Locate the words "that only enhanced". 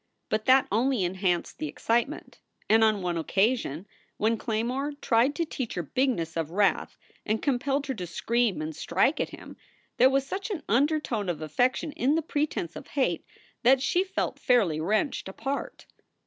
0.45-1.59